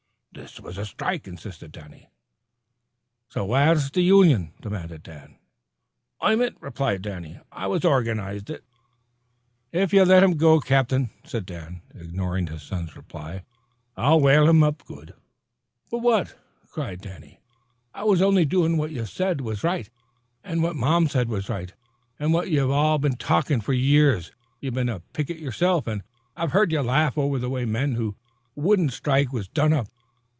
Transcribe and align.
"This 0.33 0.61
was 0.61 0.77
a 0.77 0.85
strike," 0.85 1.27
insisted 1.27 1.73
Danny. 1.73 2.07
"Where's 3.35 3.91
the 3.91 4.01
union?" 4.01 4.53
demanded 4.61 5.03
Dan. 5.03 5.37
"I'm 6.21 6.39
it," 6.39 6.55
replied 6.61 7.01
Danny. 7.01 7.41
"I 7.51 7.67
was 7.67 7.83
organizin' 7.83 8.55
it." 8.55 8.63
"If 9.73 9.91
ye'll 9.91 10.05
let 10.05 10.23
him 10.23 10.37
go, 10.37 10.61
Captain," 10.61 11.09
said 11.25 11.45
Dan, 11.45 11.81
ignoring 11.93 12.47
his 12.47 12.63
son's 12.63 12.95
reply, 12.95 13.43
"I'll 13.97 14.21
larrup 14.21 14.47
him 14.49 14.71
good." 14.87 15.15
"For 15.89 15.99
what?" 15.99 16.33
wailed 16.77 17.01
Danny. 17.01 17.41
"I 17.93 18.05
was 18.05 18.21
only 18.21 18.45
doin' 18.45 18.77
what 18.77 18.91
you 18.91 19.05
said 19.05 19.41
was 19.41 19.65
right, 19.65 19.89
an' 20.45 20.61
what 20.61 20.77
mom 20.77 21.09
said 21.09 21.27
was 21.27 21.49
right, 21.49 21.73
an' 22.19 22.31
what 22.31 22.49
you've 22.49 22.71
all 22.71 22.99
been 22.99 23.17
talkin' 23.17 23.59
for 23.59 23.73
years. 23.73 24.31
You've 24.61 24.75
been 24.75 24.87
a 24.87 25.01
picket 25.01 25.39
yourself, 25.39 25.89
an' 25.89 26.03
I've 26.37 26.51
heard 26.53 26.71
you 26.71 26.81
laughin' 26.81 27.21
over 27.23 27.37
the 27.37 27.49
way 27.49 27.65
men 27.65 27.95
who 27.95 28.15
wouldn't 28.55 28.93
strike 28.93 29.33
was 29.33 29.49
done 29.49 29.73
up. 29.73 29.87